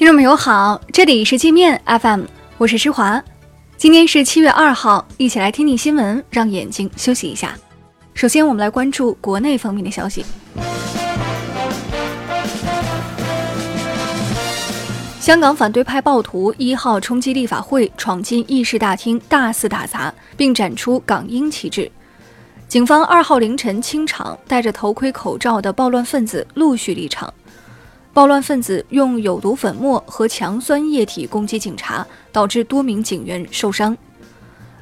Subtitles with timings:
[0.00, 2.22] 听众朋友好，这里是界面 FM，
[2.56, 3.22] 我是施华。
[3.76, 7.54] 今天是七月二号，一起来听听新闻，让眼睛休息一下。
[8.14, 10.24] 首先，我们来关注国内方面的消息。
[15.20, 21.92] 香港反对派暴徒一号冲击立法会，闯进议事大厅，大肆打砸，并展出港英旗帜。
[22.66, 27.30] 警方二号凌晨清场，戴着头盔、口罩的暴乱分子陆续离场。
[28.12, 33.96] 暴乱分子用有毒粉末和强酸液体攻击警察，导致多名警员受伤。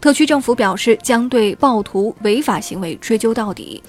[0.00, 3.80] 特区政府表示将对暴徒违法行为追究到底。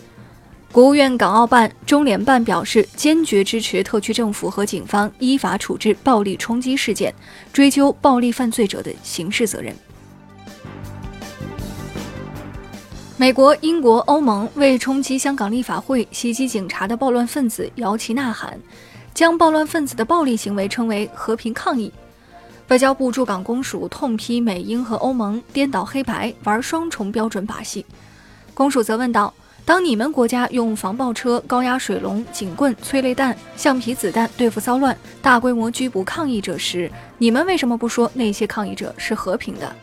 [0.72, 7.14] 国务院港澳办、中联办表示坚决支持特区政府和警方依法处置暴力冲击事件，
[7.52, 9.76] 追究暴力犯罪者的刑事责任。
[13.18, 18.60] 美国、英国、欧盟为冲击香港立法会、袭击警察的暴乱分子摇旗呐喊。
[19.14, 21.92] 将暴乱分子的暴力行为称为和平抗议。
[22.70, 27.86] 外交部驻港公署痛批美英和欧盟颠倒黑白，玩双重标准把戏。
[28.54, 29.34] 公署则问道
[29.66, 39.76] ：“当你们国家用防暴车、高压水龙、警棍、催泪弹、橡皮子弹对付骚乱，大规模拘捕抗议者时，你们为什么不说那些抗议者是和平的？”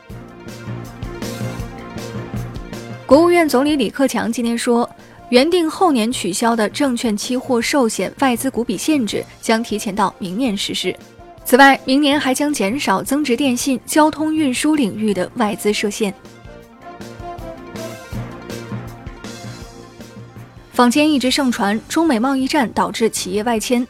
[3.06, 4.88] 国务院总理李克强今天说。
[5.30, 10.94] 原定后年取消的证券期货寿险外资股比限制将提前到明年实施。
[11.44, 16.12] 此外，明年还将减少增值电信、交通运输领域的外资设限。
[20.72, 23.86] 坊间一直盛传中美贸易战导致企业外迁，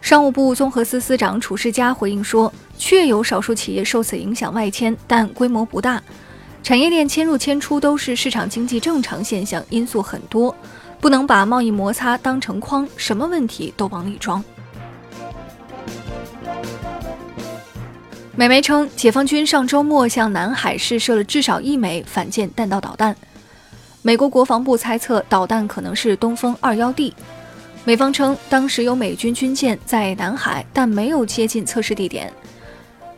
[0.00, 6.02] 商务部综合司司长褚世佳回应说，确有少数企业受此影响外迁，但规模不大。
[6.62, 10.54] 产业链迁入迁出都是市场经济正常现象，因素很多，
[11.00, 14.42] 不能把贸易摩擦当成筐，什么问题都往里装。
[18.36, 23.14] 美媒称，解放军上周末向南海试射了至少一枚反舰弹道导弹。
[24.02, 27.14] 美国国防部猜测导弹可能是东风二幺 D。
[27.84, 32.32] 美方称，当时有美军军舰在南海，但没有接近测试地点。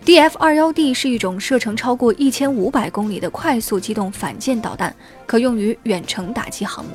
[0.04, 4.92] DF 二幺 D 是一种射程超过一千五百公里的快速机动反舰导弹，
[5.26, 6.90] 可用于远程打击航母。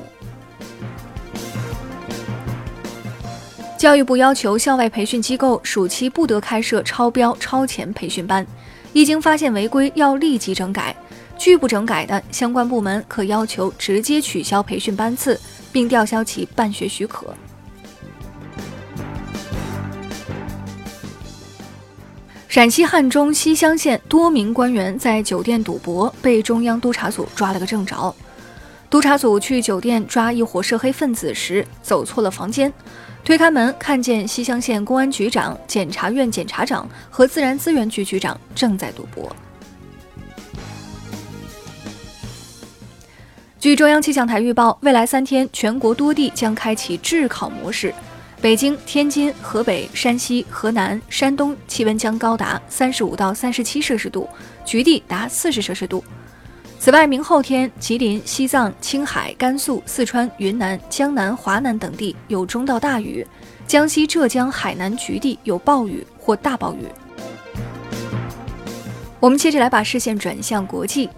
[3.78, 8.44] 教育部要求校外培训机构暑期不得开设超标超前培训班，
[8.92, 10.94] 一经发现违规要立即整改，
[11.38, 15.40] 拒不整改的相关部门可要求直接取消培训班次，
[15.70, 17.32] 并吊销其办学许可。
[22.48, 28.12] 陕西汉中西乡县多名官员在酒店赌博，被中央督察组抓了个正着。
[28.90, 32.72] 督察组去酒店抓一伙涉黑分子时，走错了房间，
[33.28, 39.30] 推开门，看见西乡县公安局长、检察院检察长和自然资源局局长正在赌博。
[43.60, 47.92] 据中央气象台预报，未来三天全国多地将开启炙烤模式。
[48.40, 54.26] 北京、天津、河北、山西、河南、山东气温将高达三十五到三十七摄氏度，
[54.64, 56.02] 局地达四十摄氏度。
[56.80, 63.26] 此外，明后天，吉林、西藏、青海、甘肃、四川、云南、江南、华南等地有中到大雨，
[63.66, 66.86] 江西、浙江、海南局地有暴雨或大暴雨。
[69.18, 71.10] 我们接着来把视线转向国际。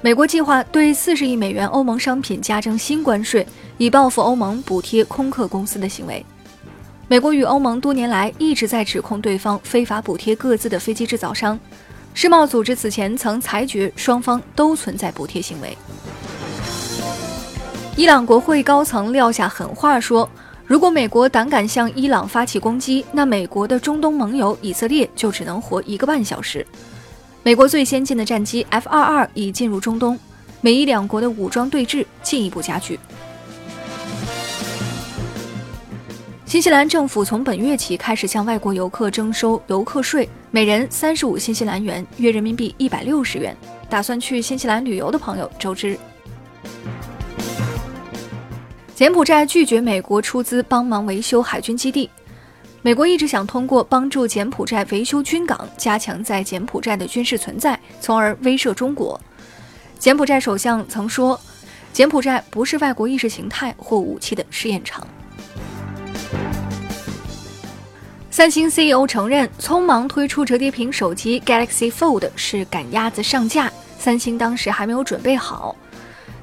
[0.00, 3.46] 美国计划对四十亿美元欧盟商品加征新关税，
[3.78, 6.26] 以报复欧盟补贴空客公司的行为。
[7.06, 11.58] 美国与欧盟多年来一直在指控对方非法补贴各自的飞机制造商。
[12.14, 15.76] 世贸组织此前曾裁决双方都存在补贴行为。
[17.96, 20.28] 伊朗国会高层撂下狠话说，
[20.66, 26.66] 如果美国胆敢向伊朗发起攻击，那美国的中东盟友以色列就只能活一个半小时。
[27.42, 30.18] 美国最先进的战机 F 二二已进入中东，
[30.60, 32.98] 美伊两国的武装对峙进一步加剧。
[36.52, 43.56] 新西兰政府从本月起开始向外国游客征收游客税，每人三十五新西兰元，约人民币一百六十元。
[43.88, 45.98] 打算去新西兰旅游的朋友周知。
[48.94, 52.10] 柬埔寨拒绝美国出资帮忙维修海军基地。
[52.82, 59.18] 美国一直想通过帮助柬埔寨维修军港，加强在柬埔寨的军事存在，从而威慑中国。
[59.98, 61.40] 柬埔寨首相曾说
[61.94, 65.08] ：“柬埔寨不是外国意识形态或武器的试验场。”
[68.32, 75.76] 三星 CEO 承认，匆忙推出折叠屏手机 Galaxy Fold 是赶鸭子上架，三星当时还没有准备好。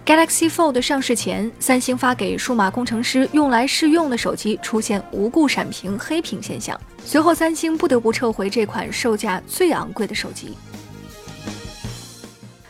[0.06, 10.56] Galaxy Fold 上市前，三星发给数码工程师用来试用的手机出现无故闪屏黑屏现象，随后三星不得不撤回这款售价最昂贵的手机。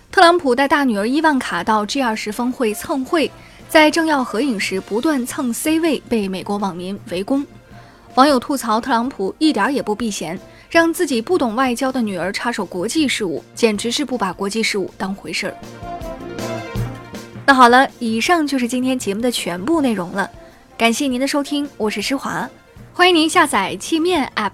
[0.09, 3.29] 特朗普带大女儿伊万卡到 G20 峰会蹭会，
[3.67, 7.45] 在正要合影时不断蹭 C 位，被美国网民围攻。
[8.15, 10.37] 网友吐槽特朗普一点也不避嫌，
[10.69, 15.55] 让自己不懂外交的女儿插手国际事务，简直是不把国际事务当回事儿。
[17.45, 20.29] 那好了，以上就是今天节目的全部内容了，
[20.77, 22.49] 感谢您的收听，我是施华，
[22.93, 24.51] 欢迎您下载界面 App，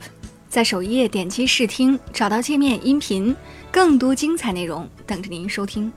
[0.48, 3.36] 在首页点击试听，找到界面音频，
[3.72, 5.92] 更多精彩内容等着您收听。